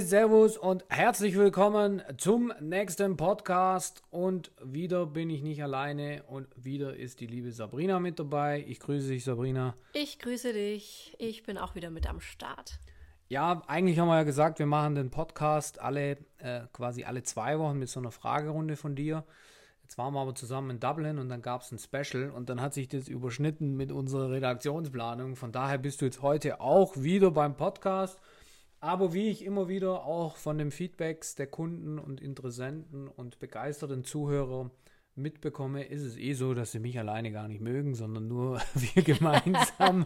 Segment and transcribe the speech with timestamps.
[0.00, 4.02] Hi, Servus und herzlich willkommen zum nächsten Podcast.
[4.08, 8.64] Und wieder bin ich nicht alleine und wieder ist die liebe Sabrina mit dabei.
[8.66, 9.74] Ich grüße dich, Sabrina.
[9.92, 11.14] Ich grüße dich.
[11.18, 12.78] Ich bin auch wieder mit am Start.
[13.28, 17.58] Ja, eigentlich haben wir ja gesagt, wir machen den Podcast alle äh, quasi alle zwei
[17.58, 19.26] Wochen mit so einer Fragerunde von dir.
[19.82, 22.62] Jetzt waren wir aber zusammen in Dublin und dann gab es ein Special und dann
[22.62, 25.36] hat sich das überschnitten mit unserer Redaktionsplanung.
[25.36, 28.18] Von daher bist du jetzt heute auch wieder beim Podcast.
[28.80, 34.04] Aber wie ich immer wieder auch von den Feedbacks der Kunden und Interessenten und begeisterten
[34.04, 34.70] Zuhörer
[35.20, 39.02] mitbekomme, ist es eh so, dass sie mich alleine gar nicht mögen, sondern nur wir
[39.02, 40.04] gemeinsam,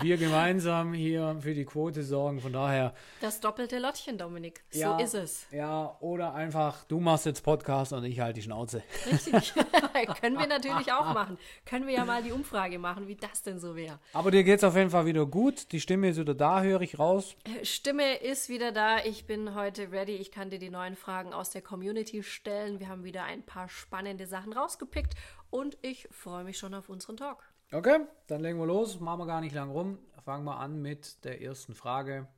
[0.00, 2.40] wir gemeinsam hier für die Quote sorgen.
[2.40, 2.94] Von daher.
[3.20, 4.62] Das doppelte Lottchen, Dominik.
[4.70, 5.46] So ja, ist es.
[5.50, 8.82] Ja, oder einfach, du machst jetzt Podcast und ich halte die Schnauze.
[9.10, 9.54] Richtig.
[10.20, 11.38] Können wir natürlich auch machen.
[11.64, 13.98] Können wir ja mal die Umfrage machen, wie das denn so wäre.
[14.12, 15.72] Aber dir geht es auf jeden Fall wieder gut.
[15.72, 17.36] Die Stimme ist wieder da, höre ich raus.
[17.62, 19.04] Stimme ist wieder da.
[19.04, 20.16] Ich bin heute ready.
[20.16, 22.80] Ich kann dir die neuen Fragen aus der Community stellen.
[22.80, 25.14] Wir haben wieder ein paar spannende spannende Sachen rausgepickt
[25.50, 27.42] und ich freue mich schon auf unseren Talk.
[27.72, 29.00] Okay, dann legen wir los.
[29.00, 29.98] Machen wir gar nicht lang rum.
[30.24, 32.28] Fangen wir an mit der ersten Frage.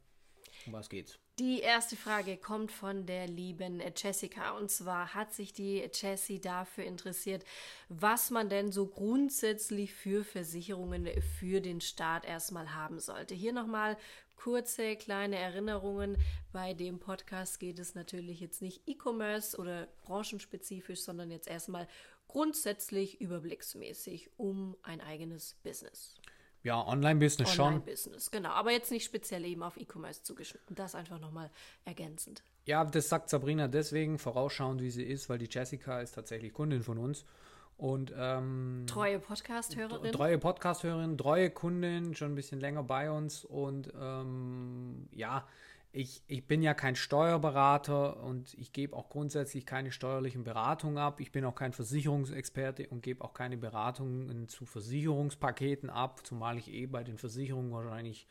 [0.67, 1.19] Um was geht's?
[1.41, 4.53] Die erste Frage kommt von der lieben Jessica.
[4.53, 7.45] Und zwar hat sich die Jessie dafür interessiert,
[7.89, 11.09] was man denn so grundsätzlich für Versicherungen
[11.41, 13.35] für den Staat erstmal haben sollte.
[13.35, 13.97] Hier nochmal
[14.37, 16.17] kurze kleine Erinnerungen.
[16.53, 21.89] Bei dem Podcast geht es natürlich jetzt nicht E-Commerce oder branchenspezifisch, sondern jetzt erstmal
[22.29, 26.15] grundsätzlich überblicksmäßig um ein eigenes Business.
[26.63, 27.67] Ja, Online-Business schon.
[27.67, 28.51] Online-Business, genau.
[28.51, 30.75] Aber jetzt nicht speziell eben auf E-Commerce zugeschnitten.
[30.75, 31.51] Das einfach nochmal
[31.85, 32.43] ergänzend.
[32.65, 36.83] Ja, das sagt Sabrina deswegen, vorausschauend, wie sie ist, weil die Jessica ist tatsächlich Kundin
[36.83, 37.27] von uns.
[37.77, 40.13] Und ähm, treue Podcast-Hörerin.
[40.13, 43.45] Treue Podcast-Hörerin, treue Kundin, schon ein bisschen länger bei uns.
[43.45, 45.47] Und ähm, ja,
[45.95, 51.21] ich, ich bin ja kein Steuerberater und ich gebe auch grundsätzlich keine steuerlichen Beratungen ab.
[51.21, 56.73] Ich bin auch kein Versicherungsexperte und gebe auch keine Beratungen zu Versicherungspaketen ab, zumal ich
[56.73, 58.27] eh bei den Versicherungen wahrscheinlich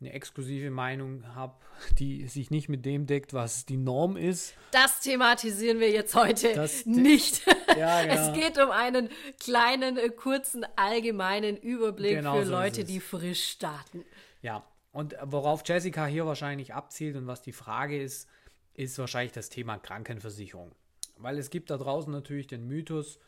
[0.00, 1.54] eine exklusive Meinung habe,
[1.98, 4.54] die sich nicht mit dem deckt, was die Norm ist.
[4.70, 7.46] Das thematisieren wir jetzt heute das nicht.
[7.76, 8.14] Ja, genau.
[8.16, 9.08] Es geht um einen
[9.40, 14.04] kleinen, äh, kurzen, allgemeinen Überblick genau für so Leute, die frisch starten.
[14.42, 18.28] Ja, und worauf Jessica hier wahrscheinlich abzielt und was die Frage ist,
[18.74, 20.72] ist wahrscheinlich das Thema Krankenversicherung.
[21.18, 23.18] Weil es gibt da draußen natürlich den Mythos,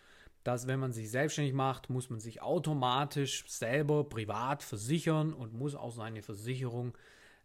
[0.49, 5.75] dass wenn man sich selbstständig macht, muss man sich automatisch selber privat versichern und muss
[5.75, 6.97] auch seine Versicherung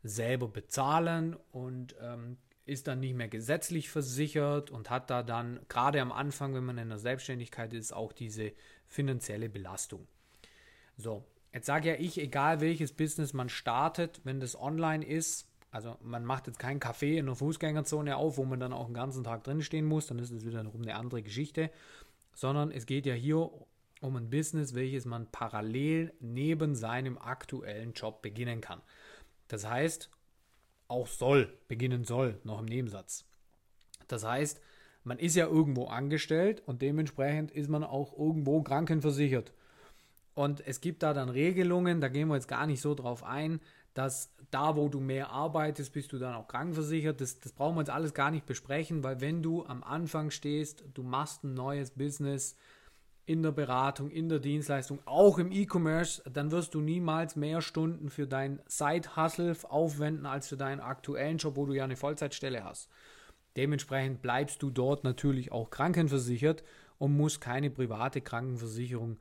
[0.03, 6.02] selber bezahlen und ähm, ist dann nicht mehr gesetzlich versichert und hat da dann gerade
[6.02, 8.53] am Anfang, wenn man in der Selbstständigkeit ist, auch diese
[8.88, 10.08] finanzielle Belastung.
[10.96, 15.97] So, Jetzt sage ja ich, egal welches Business man startet, wenn das online ist, also
[16.02, 19.24] man macht jetzt kein Café in der Fußgängerzone auf, wo man dann auch den ganzen
[19.24, 21.70] Tag drin stehen muss, dann ist es wieder eine andere Geschichte,
[22.33, 23.49] sondern es geht ja hier
[24.01, 28.81] um ein Business, welches man parallel neben seinem aktuellen Job beginnen kann.
[29.47, 30.09] Das heißt,
[30.88, 33.25] auch soll, beginnen soll, noch im Nebensatz.
[34.07, 34.61] Das heißt,
[35.03, 39.53] man ist ja irgendwo angestellt und dementsprechend ist man auch irgendwo krankenversichert.
[40.33, 43.59] Und es gibt da dann Regelungen, da gehen wir jetzt gar nicht so drauf ein,
[43.93, 47.21] dass da, wo du mehr arbeitest, bist du dann auch krankenversichert.
[47.21, 50.83] Das, das brauchen wir jetzt alles gar nicht besprechen, weil wenn du am Anfang stehst,
[50.93, 52.55] du machst ein neues Business
[53.25, 58.09] in der Beratung, in der Dienstleistung, auch im E-Commerce, dann wirst du niemals mehr Stunden
[58.09, 62.89] für dein Side-Hustle aufwenden als für deinen aktuellen Job, wo du ja eine Vollzeitstelle hast.
[63.55, 66.63] Dementsprechend bleibst du dort natürlich auch krankenversichert
[66.97, 69.19] und musst keine private Krankenversicherung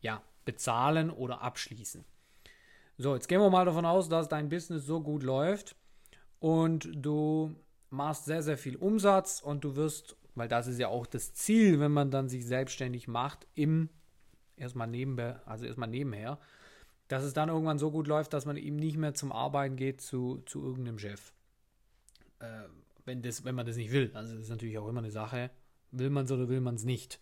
[0.00, 2.04] ja, bezahlen oder abschließen.
[3.00, 5.76] So, jetzt gehen wir mal davon aus, dass dein Business so gut läuft
[6.40, 7.54] und du
[7.90, 11.78] machst sehr, sehr viel Umsatz und du wirst, weil das ist ja auch das Ziel,
[11.78, 13.88] wenn man dann sich selbstständig macht, im
[14.56, 16.40] erstmal nebenher, also erstmal nebenher,
[17.06, 20.00] dass es dann irgendwann so gut läuft, dass man eben nicht mehr zum Arbeiten geht
[20.00, 21.32] zu, zu irgendeinem Chef.
[22.40, 22.64] Äh,
[23.04, 24.10] wenn, das, wenn man das nicht will.
[24.14, 25.50] Also das ist natürlich auch immer eine Sache,
[25.92, 27.20] will man es oder will man es nicht.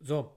[0.00, 0.34] So,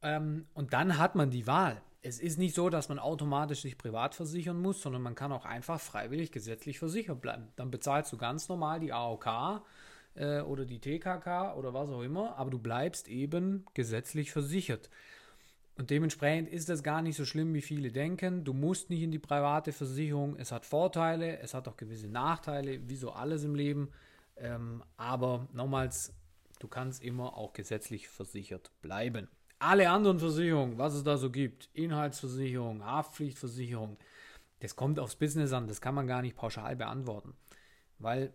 [0.00, 1.82] ähm, und dann hat man die Wahl.
[2.02, 5.44] Es ist nicht so, dass man automatisch sich privat versichern muss, sondern man kann auch
[5.44, 7.48] einfach freiwillig gesetzlich versichert bleiben.
[7.56, 9.62] Dann bezahlst du ganz normal die AOK
[10.14, 14.88] äh, oder die TKK oder was auch immer, aber du bleibst eben gesetzlich versichert.
[15.76, 18.44] Und dementsprechend ist das gar nicht so schlimm, wie viele denken.
[18.44, 20.36] Du musst nicht in die private Versicherung.
[20.36, 23.90] Es hat Vorteile, es hat auch gewisse Nachteile, wie so alles im Leben.
[24.36, 26.14] Ähm, aber nochmals,
[26.60, 29.28] du kannst immer auch gesetzlich versichert bleiben
[29.60, 33.96] alle anderen Versicherungen, was es da so gibt, Inhaltsversicherung, Haftpflichtversicherung,
[34.60, 37.34] das kommt aufs Business an, das kann man gar nicht pauschal beantworten.
[37.98, 38.32] Weil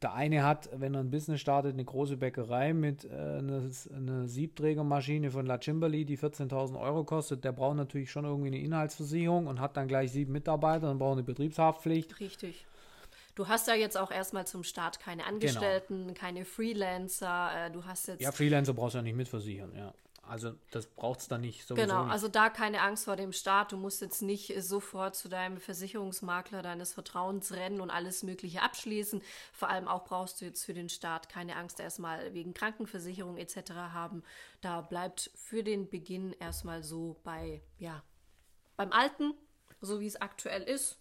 [0.00, 4.28] der eine hat, wenn er ein Business startet, eine große Bäckerei mit äh, einer eine
[4.28, 7.44] Siebträgermaschine von La Cimberly, die 14.000 Euro kostet.
[7.44, 11.14] Der braucht natürlich schon irgendwie eine Inhaltsversicherung und hat dann gleich sieben Mitarbeiter und braucht
[11.14, 12.20] eine Betriebshaftpflicht.
[12.20, 12.64] Richtig.
[13.34, 16.18] Du hast ja jetzt auch erstmal zum Start keine Angestellten, genau.
[16.18, 17.66] keine Freelancer.
[17.66, 18.20] Äh, du hast jetzt.
[18.20, 19.92] Ja, Freelancer brauchst du ja nicht mitversichern, ja.
[20.22, 21.74] Also das braucht es dann nicht so.
[21.74, 22.12] Genau, nicht.
[22.12, 23.72] also da keine Angst vor dem Start.
[23.72, 29.20] Du musst jetzt nicht sofort zu deinem Versicherungsmakler deines Vertrauens rennen und alles Mögliche abschließen.
[29.52, 33.72] Vor allem auch brauchst du jetzt für den Start keine Angst erstmal wegen Krankenversicherung etc.
[33.72, 34.22] haben.
[34.60, 38.02] Da bleibt für den Beginn erstmal so bei, ja,
[38.76, 39.34] beim Alten,
[39.80, 40.98] so wie es aktuell ist.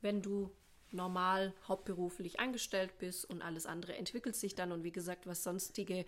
[0.00, 0.54] Wenn du
[0.92, 6.04] normal hauptberuflich angestellt bist und alles andere entwickelt sich dann und wie gesagt, was sonstige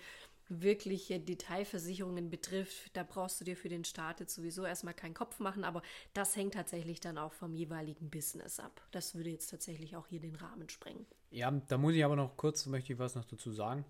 [0.48, 5.38] wirkliche Detailversicherungen betrifft, da brauchst du dir für den Start jetzt sowieso erstmal keinen Kopf
[5.38, 5.82] machen, aber
[6.14, 8.82] das hängt tatsächlich dann auch vom jeweiligen Business ab.
[8.90, 11.06] Das würde jetzt tatsächlich auch hier den Rahmen sprengen.
[11.30, 13.84] Ja, da muss ich aber noch kurz, möchte ich was noch dazu sagen.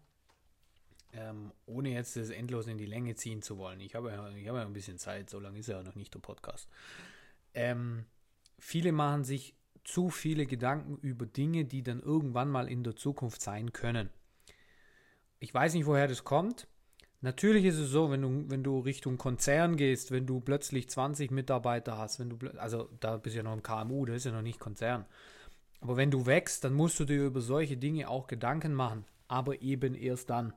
[1.14, 3.80] Ähm, ohne jetzt das endlos in die Länge ziehen zu wollen.
[3.80, 6.14] Ich habe ja, ich habe ja ein bisschen Zeit, so lange ist ja noch nicht
[6.14, 6.68] der Podcast.
[7.52, 8.06] Ähm,
[8.58, 9.54] viele machen sich
[9.84, 14.10] zu viele Gedanken über Dinge, die dann irgendwann mal in der Zukunft sein können.
[15.42, 16.68] Ich weiß nicht, woher das kommt.
[17.20, 21.32] Natürlich ist es so, wenn du, wenn du Richtung Konzern gehst, wenn du plötzlich 20
[21.32, 24.30] Mitarbeiter hast, wenn du, also da bist du ja noch ein KMU, das ist ja
[24.30, 25.04] noch nicht Konzern.
[25.80, 29.62] Aber wenn du wächst, dann musst du dir über solche Dinge auch Gedanken machen, aber
[29.62, 30.52] eben erst dann.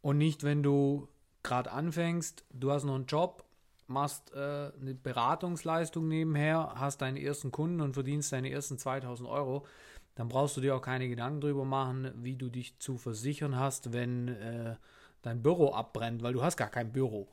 [0.00, 1.08] Und nicht, wenn du
[1.42, 3.44] gerade anfängst, du hast noch einen Job,
[3.88, 9.66] machst äh, eine Beratungsleistung nebenher, hast deinen ersten Kunden und verdienst deine ersten 2000 Euro
[10.14, 13.92] dann brauchst du dir auch keine Gedanken drüber machen, wie du dich zu versichern hast,
[13.92, 14.76] wenn äh,
[15.22, 17.28] dein Büro abbrennt, weil du hast gar kein Büro.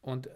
[0.00, 0.30] Und äh,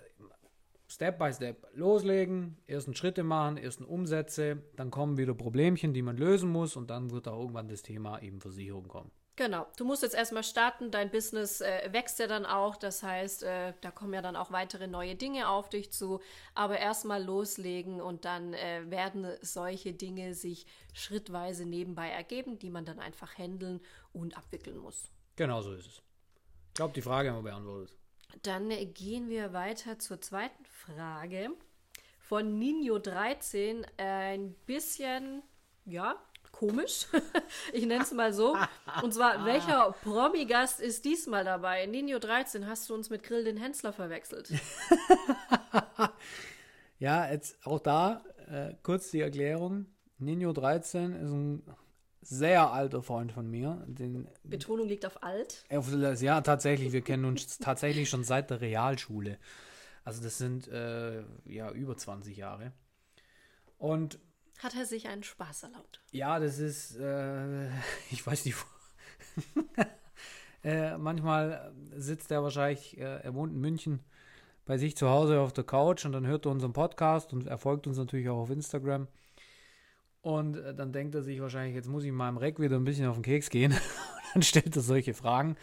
[0.87, 6.17] Step by Step loslegen, ersten Schritte machen, ersten Umsätze, dann kommen wieder Problemchen, die man
[6.17, 9.11] lösen muss und dann wird auch irgendwann das Thema eben Versicherung kommen.
[9.37, 13.43] Genau, du musst jetzt erstmal starten, dein Business äh, wächst ja dann auch, das heißt,
[13.43, 16.21] äh, da kommen ja dann auch weitere neue Dinge auf dich zu,
[16.55, 22.85] aber erstmal loslegen und dann äh, werden solche Dinge sich schrittweise nebenbei ergeben, die man
[22.85, 23.81] dann einfach handeln
[24.13, 25.11] und abwickeln muss.
[25.35, 26.03] Genau so ist es.
[26.69, 27.97] Ich glaube, die Frage haben wir beantwortet.
[28.43, 31.51] Dann gehen wir weiter zur zweiten Frage
[32.21, 33.85] von Nino13.
[33.97, 35.43] Ein bisschen,
[35.85, 36.17] ja,
[36.55, 37.07] komisch.
[37.73, 38.57] ich nenne es mal so.
[39.03, 41.87] Und zwar, welcher Promi-Gast ist diesmal dabei?
[41.87, 44.53] Nino 13, hast du uns mit Grill den Hensler verwechselt?
[46.99, 49.87] ja, jetzt auch da äh, kurz die Erklärung.
[50.19, 51.63] Nino 13 ist ein
[52.21, 53.85] sehr alter Freund von mir.
[53.87, 55.65] Den, Betonung liegt auf alt.
[55.71, 56.93] Auf, ja, tatsächlich.
[56.93, 59.39] Wir kennen uns tatsächlich schon seit der Realschule.
[60.05, 62.73] Also das sind äh, ja über 20 Jahre.
[63.77, 64.19] Und
[64.63, 66.01] hat er sich einen Spaß erlaubt?
[66.13, 67.69] Ja, das ist, äh,
[68.11, 68.57] ich weiß nicht,
[70.65, 74.01] äh, manchmal sitzt er wahrscheinlich, äh, er wohnt in München,
[74.67, 77.59] bei sich zu Hause auf der Couch und dann hört er unseren Podcast und er
[77.59, 79.09] folgt uns natürlich auch auf Instagram.
[80.23, 83.07] Und äh, dann denkt er sich wahrscheinlich, jetzt muss ich meinem Reck wieder ein bisschen
[83.07, 83.75] auf den Keks gehen.
[84.33, 85.57] dann stellt er solche Fragen.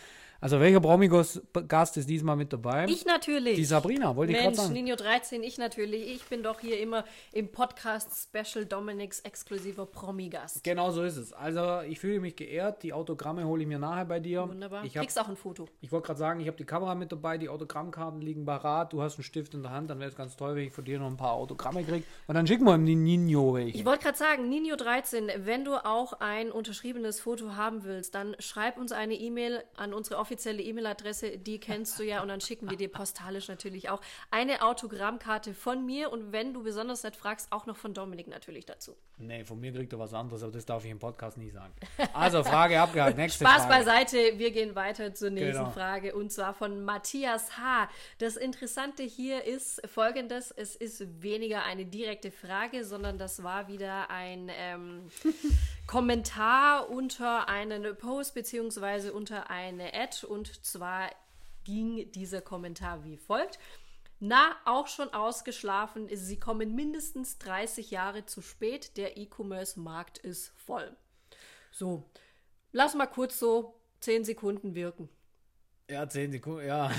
[0.43, 2.87] Also welcher Bromigos-Gast ist diesmal mit dabei?
[2.89, 3.57] Ich natürlich.
[3.57, 4.73] Die Sabrina, wollte ich gerade sagen.
[4.73, 6.15] Nino 13, ich natürlich.
[6.15, 10.63] Ich bin doch hier immer im Podcast Special Dominics exklusiver Promi-Gast.
[10.63, 11.31] Genau so ist es.
[11.31, 12.81] Also ich fühle mich geehrt.
[12.81, 14.49] Die Autogramme hole ich mir nachher bei dir.
[14.49, 14.83] Wunderbar.
[14.83, 15.67] Ich hab, Kriegst auch ein Foto.
[15.79, 18.93] Ich wollte gerade sagen, ich habe die Kamera mit dabei, die Autogrammkarten liegen parat.
[18.93, 20.83] Du hast einen Stift in der Hand, dann wäre es ganz toll, wenn ich von
[20.83, 22.03] dir noch ein paar Autogramme kriege.
[22.25, 23.77] Und dann schicken wir ihm die Nino welche.
[23.77, 28.35] Ich wollte gerade sagen, Nino 13, wenn du auch ein unterschriebenes Foto haben willst, dann
[28.39, 32.69] schreib uns eine E-Mail an unsere offizielle E-Mail-Adresse, die kennst du ja und dann schicken
[32.69, 37.51] wir dir postalisch natürlich auch eine Autogrammkarte von mir und wenn du besonders nett fragst,
[37.51, 38.95] auch noch von Dominik natürlich dazu.
[39.17, 41.73] Nee, von mir kriegt er was anderes, aber das darf ich im Podcast nicht sagen.
[42.13, 43.17] Also, Frage abgehakt.
[43.17, 43.85] Nächste Spaß Frage.
[43.85, 45.71] beiseite, wir gehen weiter zur nächsten genau.
[45.71, 47.89] Frage und zwar von Matthias H.
[48.19, 54.09] Das Interessante hier ist folgendes: Es ist weniger eine direkte Frage, sondern das war wieder
[54.09, 55.09] ein ähm,
[55.91, 61.09] Kommentar unter einen Post beziehungsweise unter eine Ad und zwar
[61.65, 63.59] ging dieser Kommentar wie folgt.
[64.21, 66.07] Na, auch schon ausgeschlafen.
[66.13, 68.95] Sie kommen mindestens 30 Jahre zu spät.
[68.95, 70.95] Der E-Commerce-Markt ist voll.
[71.73, 72.09] So,
[72.71, 75.09] lass mal kurz so 10 Sekunden wirken.
[75.89, 76.89] Ja, 10 Sekunden, ja.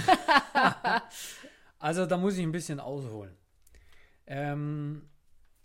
[1.78, 3.34] also da muss ich ein bisschen ausholen.
[4.26, 5.08] Ähm,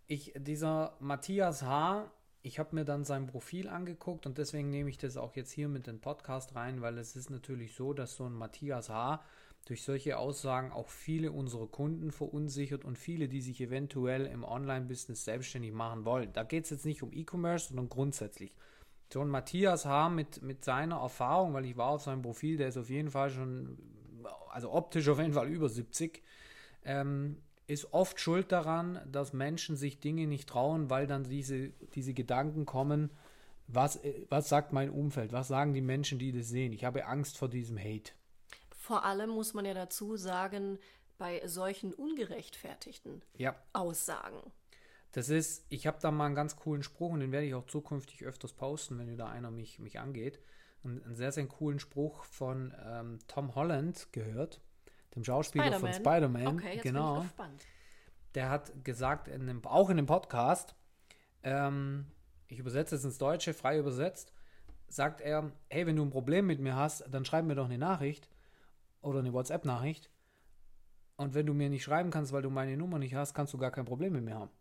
[0.05, 2.09] ich, dieser Matthias H.,
[2.47, 5.67] ich habe mir dann sein Profil angeguckt und deswegen nehme ich das auch jetzt hier
[5.67, 9.21] mit den Podcast rein, weil es ist natürlich so, dass so ein Matthias H
[9.65, 15.25] durch solche Aussagen auch viele unserer Kunden verunsichert und viele, die sich eventuell im Online-Business
[15.25, 16.31] selbstständig machen wollen.
[16.31, 18.55] Da geht es jetzt nicht um E-Commerce, sondern grundsätzlich.
[19.11, 20.07] So ein Matthias H.
[20.07, 23.29] mit, mit seiner Erfahrung, weil ich war auf seinem Profil, der ist auf jeden Fall
[23.29, 23.77] schon,
[24.51, 26.23] also optisch auf jeden Fall über 70,
[26.85, 32.13] ähm, ist oft schuld daran, dass Menschen sich Dinge nicht trauen, weil dann diese, diese
[32.13, 33.11] Gedanken kommen,
[33.67, 36.71] was, was sagt mein Umfeld, was sagen die Menschen, die das sehen.
[36.71, 38.13] Ich habe Angst vor diesem Hate.
[38.69, 40.79] Vor allem muss man ja dazu sagen,
[41.17, 43.55] bei solchen ungerechtfertigten ja.
[43.73, 44.39] Aussagen.
[45.11, 47.65] Das ist, ich habe da mal einen ganz coolen Spruch und den werde ich auch
[47.65, 50.39] zukünftig öfters posten, wenn wieder einer mich, mich angeht.
[50.83, 54.61] Einen, einen sehr, sehr coolen Spruch von ähm, Tom Holland gehört,
[55.17, 56.47] dem Schauspieler Spider von Spider-Man.
[56.47, 57.25] Okay, genau.
[58.35, 60.75] Der hat gesagt, in einem, auch in dem Podcast,
[61.43, 62.05] ähm,
[62.47, 64.31] ich übersetze es ins Deutsche, frei übersetzt,
[64.87, 67.77] sagt er, hey, wenn du ein Problem mit mir hast, dann schreib mir doch eine
[67.77, 68.29] Nachricht
[69.01, 70.09] oder eine WhatsApp-Nachricht.
[71.15, 73.57] Und wenn du mir nicht schreiben kannst, weil du meine Nummer nicht hast, kannst du
[73.57, 74.51] gar kein Problem mit mir haben.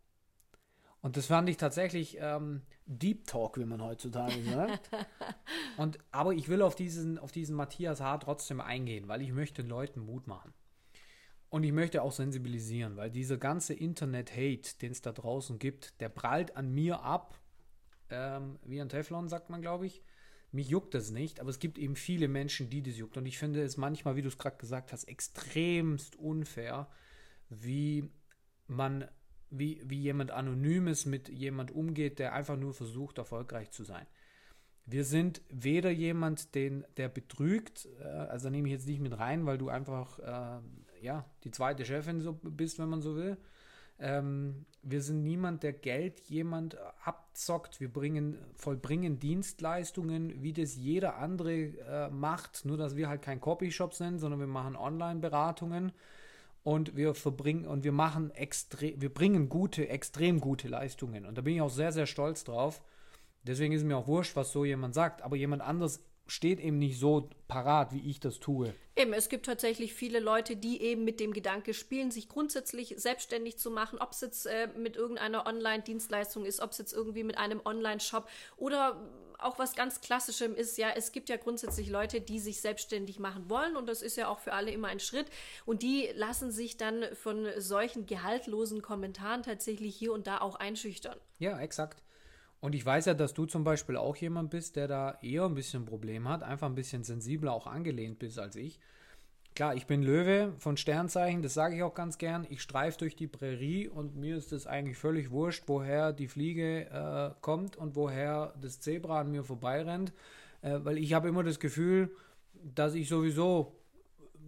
[1.02, 4.90] Und das fand ich tatsächlich ähm, Deep Talk, wie man heutzutage sagt.
[5.76, 8.18] Und, aber ich will auf diesen, auf diesen Matthias H.
[8.18, 10.52] trotzdem eingehen, weil ich möchte Leuten Mut machen.
[11.48, 16.08] Und ich möchte auch sensibilisieren, weil dieser ganze Internet-Hate, den es da draußen gibt, der
[16.08, 17.38] prallt an mir ab,
[18.10, 20.02] ähm, wie ein Teflon, sagt man, glaube ich.
[20.52, 23.16] Mich juckt das nicht, aber es gibt eben viele Menschen, die das juckt.
[23.16, 26.88] Und ich finde es manchmal, wie du es gerade gesagt hast, extremst unfair,
[27.48, 28.10] wie
[28.66, 29.06] man,
[29.58, 34.06] wie, wie jemand Anonymes mit jemand umgeht, der einfach nur versucht, erfolgreich zu sein.
[34.84, 39.44] Wir sind weder jemand, den, der betrügt, äh, also nehme ich jetzt nicht mit rein,
[39.46, 40.60] weil du einfach äh,
[41.02, 43.36] ja, die zweite Chefin so bist, wenn man so will,
[43.98, 47.80] ähm, wir sind niemand, der Geld jemand abzockt.
[47.80, 53.40] Wir bringen, vollbringen Dienstleistungen, wie das jeder andere äh, macht, nur dass wir halt kein
[53.40, 55.92] Copyshop sind, sondern wir machen Online-Beratungen
[56.66, 61.24] und wir verbringen und wir machen extrem, wir bringen gute, extrem gute Leistungen.
[61.24, 62.82] Und da bin ich auch sehr, sehr stolz drauf.
[63.44, 65.22] Deswegen ist mir auch wurscht, was so jemand sagt.
[65.22, 68.74] Aber jemand anders steht eben nicht so parat, wie ich das tue.
[68.96, 73.58] Eben, es gibt tatsächlich viele Leute, die eben mit dem Gedanke spielen, sich grundsätzlich selbstständig
[73.58, 77.38] zu machen, ob es jetzt äh, mit irgendeiner Online-Dienstleistung ist, ob es jetzt irgendwie mit
[77.38, 79.00] einem Online-Shop oder
[79.38, 83.50] auch was ganz Klassischem ist, ja, es gibt ja grundsätzlich Leute, die sich selbstständig machen
[83.50, 85.26] wollen und das ist ja auch für alle immer ein Schritt
[85.64, 91.18] und die lassen sich dann von solchen gehaltlosen Kommentaren tatsächlich hier und da auch einschüchtern.
[91.38, 92.02] Ja, exakt.
[92.66, 95.54] Und ich weiß ja, dass du zum Beispiel auch jemand bist, der da eher ein
[95.54, 98.80] bisschen ein Problem hat, einfach ein bisschen sensibler auch angelehnt bist als ich.
[99.54, 102.44] Klar, ich bin Löwe von Sternzeichen, das sage ich auch ganz gern.
[102.50, 106.90] Ich streife durch die Prärie und mir ist es eigentlich völlig wurscht, woher die Fliege
[106.90, 110.12] äh, kommt und woher das Zebra an mir vorbeirennt,
[110.62, 112.10] äh, weil ich habe immer das Gefühl,
[112.52, 113.76] dass ich sowieso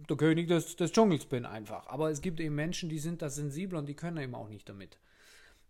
[0.09, 1.87] der König des, des Dschungels bin einfach.
[1.87, 4.67] Aber es gibt eben Menschen, die sind da sensibler und die können eben auch nicht
[4.67, 4.99] damit.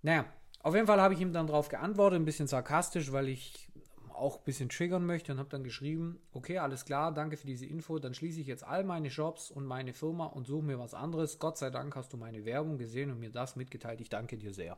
[0.01, 0.25] Naja,
[0.61, 3.69] auf jeden Fall habe ich ihm dann darauf geantwortet, ein bisschen sarkastisch, weil ich
[4.13, 7.65] auch ein bisschen triggern möchte und habe dann geschrieben, okay, alles klar, danke für diese
[7.65, 10.93] Info, dann schließe ich jetzt all meine Shops und meine Firma und suche mir was
[10.93, 11.39] anderes.
[11.39, 14.01] Gott sei Dank hast du meine Werbung gesehen und mir das mitgeteilt.
[14.01, 14.77] Ich danke dir sehr.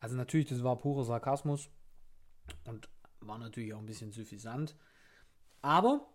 [0.00, 1.70] Also natürlich, das war purer Sarkasmus
[2.64, 2.88] und
[3.20, 4.76] war natürlich auch ein bisschen suffisant.
[5.62, 6.06] Aber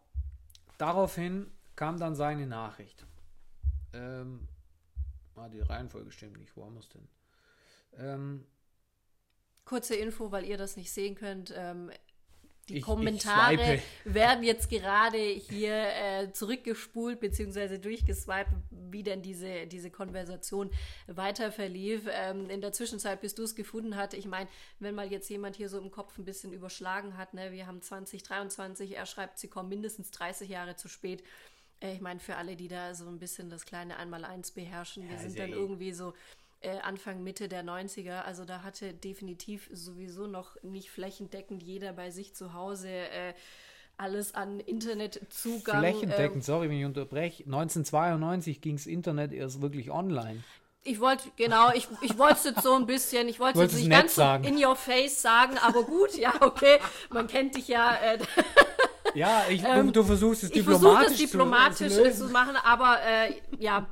[0.77, 3.07] daraufhin kam dann seine Nachricht.
[3.93, 4.47] Ähm,
[5.35, 6.55] ah, die Reihenfolge stimmt nicht.
[6.55, 7.07] Wo haben wir es denn?
[7.98, 8.45] Ähm,
[9.65, 11.53] Kurze Info, weil ihr das nicht sehen könnt.
[11.55, 11.91] Ähm,
[12.69, 17.77] die ich, Kommentare ich werden jetzt gerade hier äh, zurückgespult bzw.
[17.77, 20.69] durchgeswiped, wie denn diese, diese Konversation
[21.07, 22.07] weiter verlief.
[22.10, 25.55] Ähm, in der Zwischenzeit, bis du es gefunden hast, ich meine, wenn mal jetzt jemand
[25.55, 29.48] hier so im Kopf ein bisschen überschlagen hat, ne, wir haben 2023, er schreibt, sie
[29.48, 31.24] kommen mindestens 30 Jahre zu spät.
[31.79, 35.15] Äh, ich meine, für alle, die da so ein bisschen das kleine Einmaleins beherrschen, wir
[35.15, 36.13] ja, sind dann eh irgendwie so
[36.61, 38.21] äh, Anfang, Mitte der 90er.
[38.21, 43.33] Also da hatte definitiv sowieso noch nicht flächendeckend jeder bei sich zu Hause äh,
[43.97, 45.79] alles an Internetzugang.
[45.79, 47.43] Flächendeckend, ähm, sorry, wenn ich unterbreche.
[47.43, 50.43] 1992 ging das Internet erst wirklich online.
[50.83, 53.89] Ich wollte, genau, ich, ich wollte es jetzt so ein bisschen, ich wollte es nicht
[53.91, 56.79] ganz so in your face sagen, aber gut, ja, okay,
[57.11, 57.95] man kennt dich ja.
[57.95, 58.17] Äh,
[59.13, 63.87] ja, ich, ähm, du, versuchst es diplomatisch, ich diplomatisch zu, zu, machen, aber äh, ja,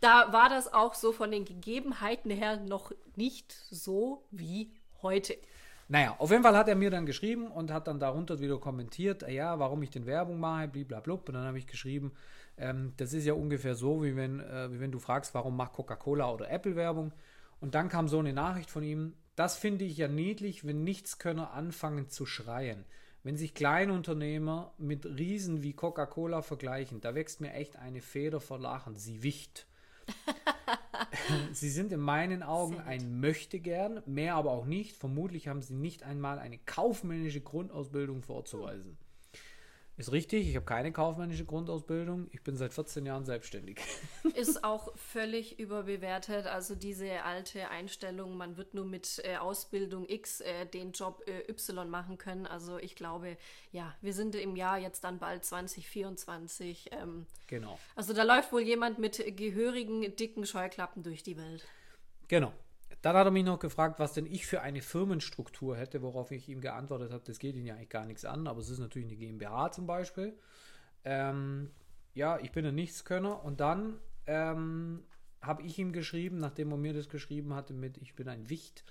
[0.00, 5.36] da war das auch so von den Gegebenheiten her noch nicht so wie heute.
[5.88, 9.28] Naja, auf jeden Fall hat er mir dann geschrieben und hat dann darunter wieder kommentiert,
[9.28, 11.28] ja, warum ich denn Werbung mache, bliblablub.
[11.28, 12.12] Und dann habe ich geschrieben,
[12.56, 15.72] ähm, das ist ja ungefähr so, wie wenn, äh, wie wenn du fragst, warum macht
[15.72, 17.12] Coca-Cola oder Apple Werbung.
[17.60, 21.52] Und dann kam so eine Nachricht von ihm, das finde ich ja niedlich, wenn Nichtskönner
[21.52, 22.84] anfangen zu schreien.
[23.22, 28.58] Wenn sich Kleinunternehmer mit Riesen wie Coca-Cola vergleichen, da wächst mir echt eine Feder vor
[28.58, 28.96] Lachen.
[28.96, 29.66] Sie wicht.
[31.52, 34.96] sie sind in meinen Augen ein Möchtegern, mehr aber auch nicht.
[34.96, 38.96] Vermutlich haben sie nicht einmal eine kaufmännische Grundausbildung vorzuweisen.
[40.00, 42.28] Ist richtig, ich habe keine kaufmännische Grundausbildung.
[42.32, 43.82] Ich bin seit 14 Jahren selbstständig.
[44.34, 46.46] Ist auch völlig überbewertet.
[46.46, 51.50] Also diese alte Einstellung, man wird nur mit äh, Ausbildung X äh, den Job äh,
[51.50, 52.46] Y machen können.
[52.46, 53.36] Also ich glaube,
[53.72, 56.92] ja, wir sind im Jahr jetzt dann bald 2024.
[56.92, 57.78] Ähm, genau.
[57.94, 61.66] Also da läuft wohl jemand mit gehörigen, dicken Scheuklappen durch die Welt.
[62.28, 62.54] Genau.
[63.02, 66.48] Dann hat er mich noch gefragt, was denn ich für eine Firmenstruktur hätte, worauf ich
[66.48, 69.08] ihm geantwortet habe, das geht ihn ja eigentlich gar nichts an, aber es ist natürlich
[69.08, 70.38] eine GmbH zum Beispiel.
[71.04, 71.70] Ähm,
[72.14, 75.04] ja, ich bin ein Nichtskönner und dann ähm,
[75.40, 78.84] habe ich ihm geschrieben, nachdem er mir das geschrieben hatte mit Ich bin ein Wicht,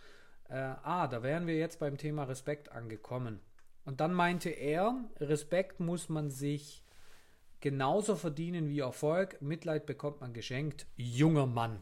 [0.50, 3.40] äh, ah, da wären wir jetzt beim Thema Respekt angekommen.
[3.86, 6.84] Und dann meinte er, Respekt muss man sich
[7.60, 11.82] genauso verdienen wie Erfolg, Mitleid bekommt man geschenkt, junger Mann.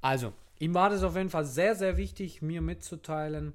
[0.00, 3.54] Also, ihm war das auf jeden Fall sehr, sehr wichtig, mir mitzuteilen,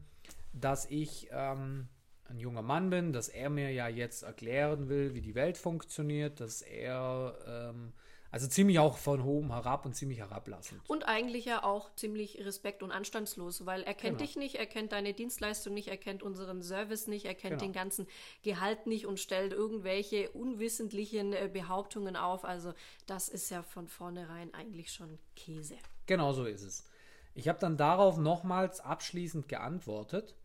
[0.54, 1.88] dass ich ähm,
[2.26, 6.40] ein junger Mann bin, dass er mir ja jetzt erklären will, wie die Welt funktioniert,
[6.40, 7.94] dass er ähm,
[8.32, 10.82] also ziemlich auch von oben herab und ziemlich herablassend.
[10.88, 14.28] Und eigentlich ja auch ziemlich respekt- und anstandslos, weil er kennt genau.
[14.28, 17.64] dich nicht, er kennt deine Dienstleistung nicht, er kennt unseren Service nicht, er kennt genau.
[17.66, 18.08] den ganzen
[18.44, 22.46] Gehalt nicht und stellt irgendwelche unwissentlichen äh, Behauptungen auf.
[22.46, 22.74] Also
[23.08, 25.76] das ist ja von vornherein eigentlich schon Käse.
[26.06, 26.86] Genau so ist es.
[27.34, 30.36] Ich habe dann darauf nochmals abschließend geantwortet.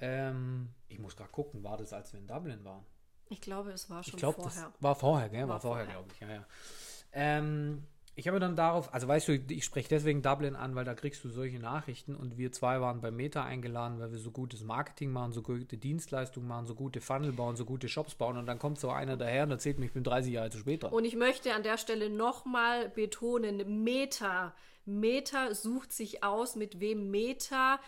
[0.00, 2.84] Ähm, ich muss gerade gucken, war das, als wir in Dublin waren?
[3.28, 4.70] Ich glaube, es war schon ich glaub, vorher.
[4.72, 5.42] Das war vorher, gell?
[5.42, 6.02] War, war vorher, vorher.
[6.02, 6.20] glaube ich.
[6.20, 6.46] Ja, ja.
[7.14, 7.82] Ähm,
[8.16, 11.24] ich habe dann darauf, also weißt du, ich spreche deswegen Dublin an, weil da kriegst
[11.24, 15.10] du solche Nachrichten und wir zwei waren bei Meta eingeladen, weil wir so gutes Marketing
[15.10, 18.60] machen, so gute Dienstleistungen machen, so gute Funnel bauen, so gute Shops bauen und dann
[18.60, 20.92] kommt so einer daher und erzählt mir, ich bin 30 Jahre zu spät dran.
[20.92, 24.54] Und ich möchte an der Stelle nochmal betonen, Meta
[24.86, 27.80] Meta sucht sich aus, mit wem Meta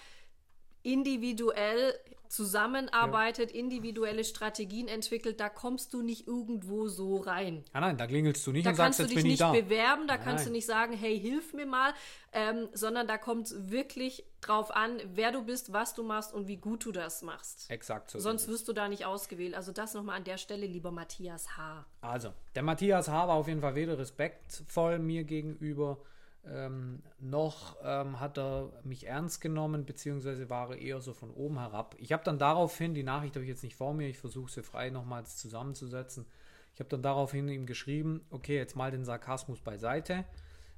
[0.86, 1.94] individuell
[2.28, 3.60] zusammenarbeitet, ja.
[3.60, 7.64] individuelle Strategien entwickelt, da kommst du nicht irgendwo so rein.
[7.72, 9.46] Ah nicht da klingelst du nicht da und sagst, jetzt bin ich da.
[9.46, 10.46] Da kannst du dich nicht bewerben, da nein, kannst nein.
[10.46, 11.92] du nicht sagen, hey, hilf mir mal,
[12.32, 16.48] ähm, sondern da kommt es wirklich drauf an, wer du bist, was du machst und
[16.48, 17.70] wie gut du das machst.
[17.70, 18.18] Exakt so.
[18.18, 19.54] Sonst wirst du da nicht ausgewählt.
[19.54, 21.86] Also das nochmal an der Stelle, lieber Matthias H.
[22.00, 23.28] Also, der Matthias H.
[23.28, 25.98] war auf jeden Fall weder respektvoll mir gegenüber,
[26.48, 31.58] ähm, noch ähm, hat er mich ernst genommen, beziehungsweise war er eher so von oben
[31.58, 31.96] herab.
[31.98, 34.62] Ich habe dann daraufhin, die Nachricht habe ich jetzt nicht vor mir, ich versuche sie
[34.62, 36.26] frei nochmals zusammenzusetzen.
[36.74, 40.24] Ich habe dann daraufhin ihm geschrieben, okay, jetzt mal den Sarkasmus beiseite.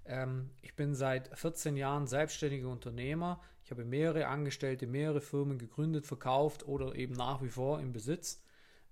[0.04, 3.40] Ähm, ich bin seit 14 Jahren selbstständiger Unternehmer.
[3.64, 8.42] Ich habe mehrere Angestellte, mehrere Firmen gegründet, verkauft oder eben nach wie vor im Besitz.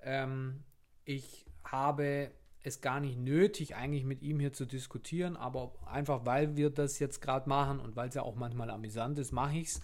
[0.00, 0.64] Ähm,
[1.04, 2.30] ich habe
[2.66, 6.98] es gar nicht nötig, eigentlich mit ihm hier zu diskutieren, aber einfach weil wir das
[6.98, 9.80] jetzt gerade machen und weil es ja auch manchmal amüsant ist, mache ich es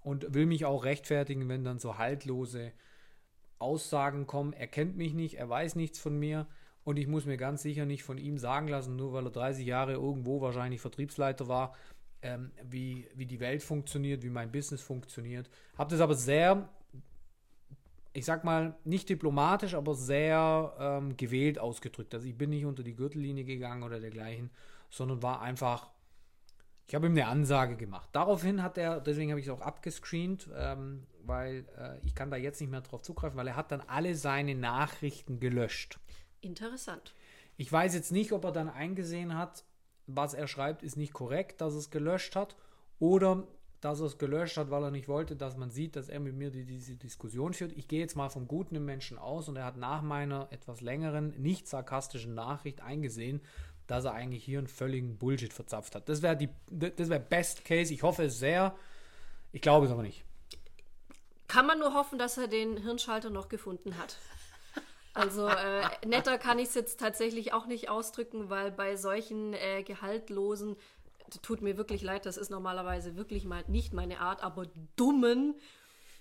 [0.00, 2.72] und will mich auch rechtfertigen, wenn dann so haltlose
[3.58, 4.52] Aussagen kommen.
[4.52, 6.46] Er kennt mich nicht, er weiß nichts von mir
[6.84, 9.66] und ich muss mir ganz sicher nicht von ihm sagen lassen, nur weil er 30
[9.66, 11.74] Jahre irgendwo wahrscheinlich Vertriebsleiter war,
[12.22, 15.50] ähm, wie, wie die Welt funktioniert, wie mein Business funktioniert.
[15.76, 16.68] Habe das aber sehr
[18.12, 22.14] ich sag mal, nicht diplomatisch, aber sehr ähm, gewählt ausgedrückt.
[22.14, 24.50] Also ich bin nicht unter die Gürtellinie gegangen oder dergleichen,
[24.88, 25.90] sondern war einfach,
[26.88, 28.08] ich habe ihm eine Ansage gemacht.
[28.12, 32.36] Daraufhin hat er, deswegen habe ich es auch abgescreent, ähm, weil äh, ich kann da
[32.36, 36.00] jetzt nicht mehr drauf zugreifen, weil er hat dann alle seine Nachrichten gelöscht.
[36.40, 37.14] Interessant.
[37.56, 39.64] Ich weiß jetzt nicht, ob er dann eingesehen hat,
[40.06, 42.56] was er schreibt, ist nicht korrekt, dass es gelöscht hat,
[42.98, 43.46] oder
[43.80, 46.34] dass er es gelöscht hat, weil er nicht wollte, dass man sieht, dass er mit
[46.34, 47.72] mir die, diese Diskussion führt.
[47.72, 50.80] Ich gehe jetzt mal vom Guten im Menschen aus und er hat nach meiner etwas
[50.80, 53.40] längeren, nicht sarkastischen Nachricht eingesehen,
[53.86, 56.08] dass er eigentlich hier einen völligen Bullshit verzapft hat.
[56.08, 56.36] Das wäre
[56.70, 57.92] das wäre Best Case.
[57.92, 58.76] Ich hoffe es sehr.
[59.52, 60.24] Ich glaube es aber nicht.
[61.48, 64.18] Kann man nur hoffen, dass er den Hirnschalter noch gefunden hat.
[65.12, 69.82] Also äh, netter kann ich es jetzt tatsächlich auch nicht ausdrücken, weil bei solchen äh,
[69.82, 70.76] gehaltlosen
[71.30, 74.66] tut mir wirklich leid, das ist normalerweise wirklich mal nicht meine Art, aber
[74.96, 75.54] dummen,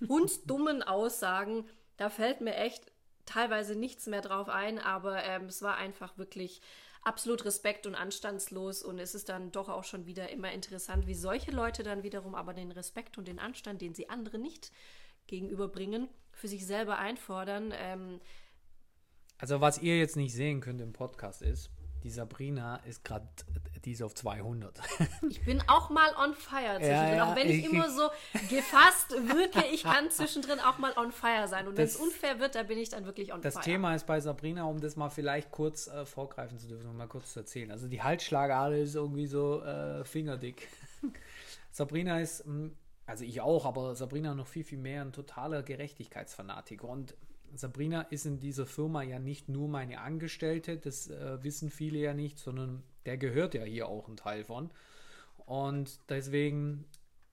[0.08, 1.66] hundsdummen Aussagen,
[1.98, 2.92] da fällt mir echt
[3.26, 6.62] teilweise nichts mehr drauf ein, aber ähm, es war einfach wirklich
[7.02, 11.14] absolut respekt- und anstandslos und es ist dann doch auch schon wieder immer interessant, wie
[11.14, 14.72] solche Leute dann wiederum aber den Respekt und den Anstand, den sie anderen nicht
[15.28, 17.74] gegenüberbringen, für sich selber einfordern.
[17.76, 18.20] Ähm,
[19.38, 21.70] also was ihr jetzt nicht sehen könnt im Podcast ist,
[22.04, 23.28] die Sabrina ist gerade
[23.90, 24.80] die ist auf 200.
[25.30, 26.90] Ich bin auch mal on fire zwischendrin.
[26.92, 28.04] Ja, ja, auch wenn ich, ich- immer so
[28.48, 31.68] gefasst wirke, ich kann zwischendrin auch mal on fire sein.
[31.68, 33.64] Und wenn es Das- unfair wird, dann bin ich dann wirklich on Das fire.
[33.64, 37.08] Thema ist bei Sabrina, um das mal vielleicht kurz äh, vorgreifen zu dürfen, um mal
[37.08, 37.72] kurz zu erzählen.
[37.72, 40.68] Also die Halsschlagader ist irgendwie so äh, fingerdick.
[41.72, 42.70] Sabrina ist, mh,
[43.08, 46.88] also ich auch, aber Sabrina noch viel, viel mehr ein totaler Gerechtigkeitsfanatiker.
[46.88, 47.16] Und
[47.56, 52.14] Sabrina ist in dieser Firma ja nicht nur meine Angestellte, das äh, wissen viele ja
[52.14, 54.72] nicht, sondern der gehört ja hier auch ein Teil von.
[55.46, 56.86] Und deswegen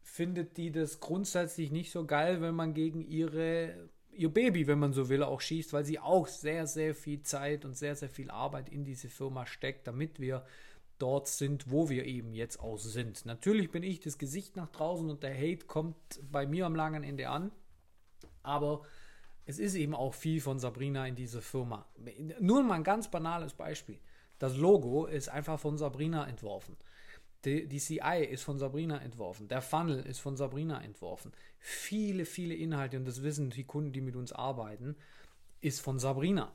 [0.02, 4.92] findet die das grundsätzlich nicht so geil, wenn man gegen ihre ihr Baby, wenn man
[4.92, 8.30] so will, auch schießt, weil sie auch sehr, sehr viel Zeit und sehr, sehr viel
[8.30, 10.44] Arbeit in diese Firma steckt, damit wir
[10.98, 13.26] dort sind, wo wir eben jetzt auch sind.
[13.26, 15.96] Natürlich bin ich das Gesicht nach draußen und der Hate kommt
[16.30, 17.52] bei mir am langen Ende an,
[18.42, 18.82] aber
[19.44, 21.86] es ist eben auch viel von Sabrina in dieser Firma.
[22.40, 24.00] Nur mal ein ganz banales Beispiel.
[24.38, 26.76] Das Logo ist einfach von Sabrina entworfen.
[27.44, 29.48] Die, die CI ist von Sabrina entworfen.
[29.48, 31.32] Der Funnel ist von Sabrina entworfen.
[31.58, 34.96] Viele, viele Inhalte, und das wissen die Kunden, die mit uns arbeiten,
[35.60, 36.52] ist von Sabrina.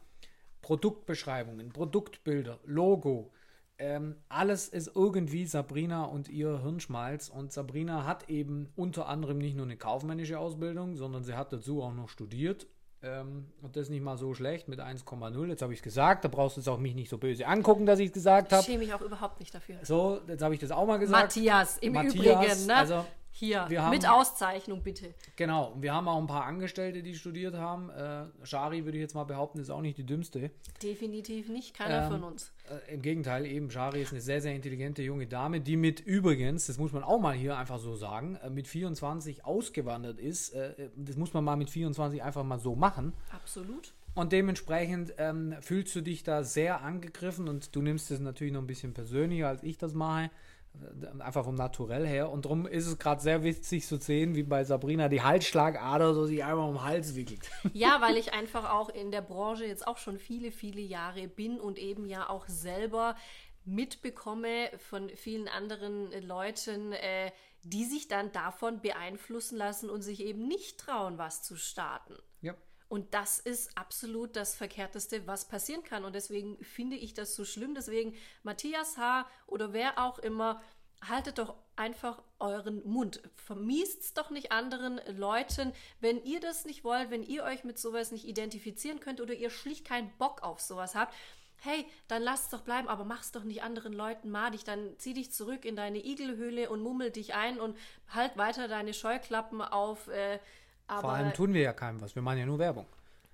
[0.61, 3.31] Produktbeschreibungen, Produktbilder, Logo,
[3.81, 7.29] ähm, alles ist irgendwie Sabrina und ihr Hirnschmalz.
[7.29, 11.81] Und Sabrina hat eben unter anderem nicht nur eine kaufmännische Ausbildung, sondern sie hat dazu
[11.81, 12.67] auch noch studiert.
[13.03, 15.47] Ähm, und das nicht mal so schlecht mit 1,0.
[15.47, 17.87] Jetzt habe ich es gesagt, da brauchst du es auch mich nicht so böse angucken,
[17.87, 18.63] dass ich es gesagt Ich habe.
[18.63, 19.77] schäme mich auch überhaupt nicht dafür.
[19.81, 21.23] So, jetzt habe ich das auch mal gesagt.
[21.35, 22.75] Matthias, im Matthias, Übrigen, ne?
[22.75, 25.13] also Hier, wir haben- mit Auszeichnung bitte.
[25.35, 27.89] Genau, wir haben auch ein paar Angestellte, die studiert haben.
[27.89, 30.51] Äh, Shari würde ich jetzt mal behaupten, ist auch nicht die dümmste.
[30.83, 32.51] Definitiv nicht, keiner Ähm, von uns.
[32.87, 36.67] Äh, Im Gegenteil, eben Shari ist eine sehr, sehr intelligente junge Dame, die mit übrigens,
[36.67, 40.49] das muss man auch mal hier einfach so sagen, äh, mit 24 ausgewandert ist.
[40.53, 43.13] Äh, das muss man mal mit 24 einfach mal so machen.
[43.31, 43.93] Absolut.
[44.13, 48.59] Und dementsprechend ähm, fühlst du dich da sehr angegriffen und du nimmst es natürlich noch
[48.59, 50.29] ein bisschen persönlicher, als ich das mache.
[51.19, 52.31] Einfach vom Naturell her.
[52.31, 56.25] Und darum ist es gerade sehr witzig zu sehen, wie bei Sabrina die Halsschlagader so
[56.25, 57.49] sich einmal um den Hals wickelt.
[57.73, 61.59] Ja, weil ich einfach auch in der Branche jetzt auch schon viele, viele Jahre bin
[61.59, 63.15] und eben ja auch selber
[63.65, 67.31] mitbekomme von vielen anderen Leuten, äh,
[67.63, 72.15] die sich dann davon beeinflussen lassen und sich eben nicht trauen, was zu starten.
[72.41, 72.55] Ja.
[72.91, 76.03] Und das ist absolut das Verkehrteste, was passieren kann.
[76.03, 77.73] Und deswegen finde ich das so schlimm.
[77.73, 79.25] Deswegen, Matthias H.
[79.47, 80.61] oder wer auch immer,
[81.07, 83.21] haltet doch einfach euren Mund.
[83.37, 88.11] Vermiest's doch nicht anderen Leuten, wenn ihr das nicht wollt, wenn ihr euch mit sowas
[88.11, 91.15] nicht identifizieren könnt oder ihr schlicht keinen Bock auf sowas habt.
[91.61, 94.65] Hey, dann lass es doch bleiben, aber mach's doch nicht anderen Leuten madig.
[94.65, 97.77] Dann zieh dich zurück in deine Igelhöhle und mummel dich ein und
[98.09, 100.09] halt weiter deine Scheuklappen auf.
[100.09, 100.39] Äh,
[100.91, 102.15] aber Vor allem tun wir ja keinem was.
[102.15, 102.85] Wir machen ja nur Werbung.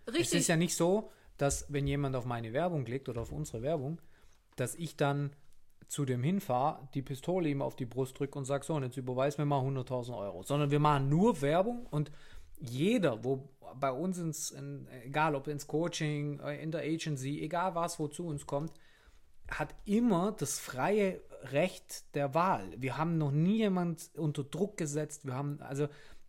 [0.05, 3.31] Es richtig, ist ja nicht so, dass wenn jemand auf meine Werbung klickt oder auf
[3.31, 3.99] unsere Werbung,
[4.57, 5.31] dass ich dann
[5.87, 8.97] zu dem hinfahre, die Pistole ihm auf die Brust drücke und sage, so, und jetzt
[8.97, 10.43] überweis mir mal 100.000 Euro.
[10.43, 12.11] Sondern wir machen nur Werbung und
[12.59, 17.73] jeder, wo bei uns ins, in, egal ob ins Coaching, äh, in der Agency, egal
[17.73, 18.71] was, wo zu uns kommt,
[19.49, 22.71] hat immer das freie Recht der Wahl.
[22.77, 25.25] Wir haben noch nie jemand unter Druck gesetzt.
[25.25, 25.87] Wir haben, also,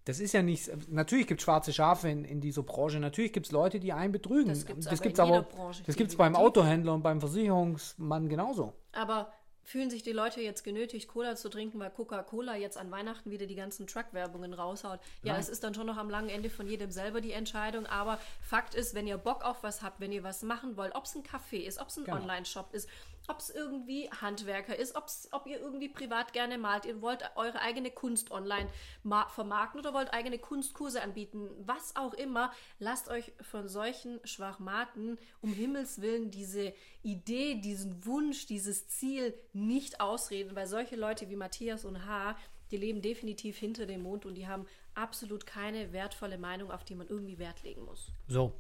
[0.09, 2.99] das ist ja nicht, natürlich gibt es schwarze Schafe in, in dieser Branche.
[2.99, 4.49] Natürlich gibt es Leute, die einen betrügen.
[4.49, 6.35] Das gibt's aber in gibt's jeder Branche, das gibt es beim.
[6.35, 8.73] Autohändler und beim Versicherungsmann genauso.
[8.93, 9.31] Aber
[9.65, 13.45] fühlen sich die Leute jetzt genötigt, Cola zu trinken, weil Coca-Cola jetzt an Weihnachten wieder
[13.45, 14.99] die ganzen Truck-Werbungen raushaut?
[15.23, 15.41] Ja, Nein.
[15.43, 17.85] es ist dann schon noch am langen Ende von jedem selber die Entscheidung.
[17.85, 21.05] Aber Fakt ist, wenn ihr Bock auf was habt, wenn ihr was machen wollt, ob
[21.05, 22.17] es ein Café ist, ob es ein Genau.
[22.17, 22.89] Online-Shop ist,
[23.29, 27.61] ob es irgendwie Handwerker ist, ob's, ob ihr irgendwie privat gerne malt, ihr wollt eure
[27.61, 28.69] eigene Kunst online
[29.03, 35.19] ma- vermarkten oder wollt eigene Kunstkurse anbieten, was auch immer, lasst euch von solchen Schwachmaten
[35.41, 41.37] um Himmels Willen diese Idee, diesen Wunsch, dieses Ziel nicht ausreden, weil solche Leute wie
[41.37, 42.37] Matthias und H.,
[42.71, 46.95] die leben definitiv hinter dem Mond und die haben absolut keine wertvolle Meinung, auf die
[46.95, 48.11] man irgendwie Wert legen muss.
[48.27, 48.53] So,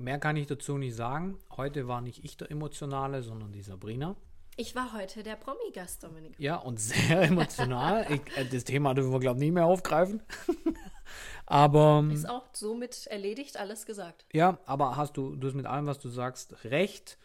[0.00, 1.38] mehr kann ich dazu nicht sagen.
[1.56, 4.16] Heute war nicht ich der Emotionale, sondern die Sabrina.
[4.56, 6.34] Ich war heute der Promi-Gast, Dominik.
[6.38, 8.06] Ja, und sehr emotional.
[8.10, 10.22] ich, äh, das Thema dürfen wir, glaube ich, nicht mehr aufgreifen.
[11.46, 14.26] aber Ist auch somit erledigt, alles gesagt.
[14.32, 17.18] ja, aber hast du, du hast mit allem, was du sagst, recht.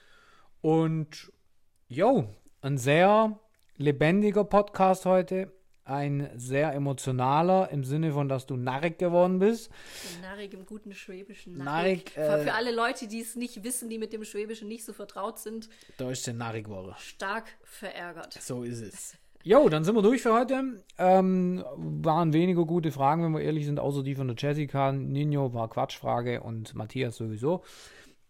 [0.62, 1.32] Und
[1.88, 2.30] jo,
[2.62, 3.40] ein sehr
[3.78, 5.52] lebendiger Podcast heute.
[5.86, 9.70] Ein sehr emotionaler im Sinne von, dass du narrig geworden bist.
[10.22, 11.58] Narrig im guten Schwäbischen.
[11.58, 14.84] Narrig, Für, äh, für alle Leute, die es nicht wissen, die mit dem Schwäbischen nicht
[14.84, 16.96] so vertraut sind, Da ist der narrig geworden.
[16.98, 18.34] stark verärgert.
[18.34, 19.16] So ist es.
[19.48, 20.82] Jo, dann sind wir durch für heute.
[20.98, 24.92] Ähm, waren weniger gute Fragen, wenn wir ehrlich sind, außer die von der Jessica.
[24.92, 27.62] Nino war Quatschfrage und Matthias sowieso.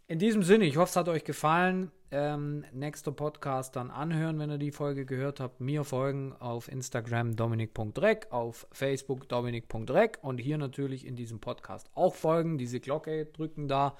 [0.07, 1.91] In diesem Sinne, ich hoffe, es hat euch gefallen.
[2.11, 5.59] Ähm, nächster Podcast dann anhören, wenn ihr die Folge gehört habt.
[5.59, 12.13] Mir folgen auf Instagram dominik.reck, auf Facebook dominik.reck und hier natürlich in diesem Podcast auch
[12.13, 12.57] folgen.
[12.57, 13.97] Diese Glocke drücken da,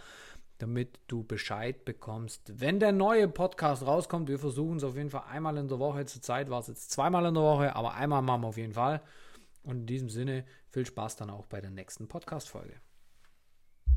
[0.59, 4.29] damit du Bescheid bekommst, wenn der neue Podcast rauskommt.
[4.29, 6.05] Wir versuchen es auf jeden Fall einmal in der Woche.
[6.05, 8.73] Zur Zeit war es jetzt zweimal in der Woche, aber einmal machen wir auf jeden
[8.73, 9.01] Fall.
[9.63, 12.75] Und in diesem Sinne viel Spaß dann auch bei der nächsten Podcast-Folge.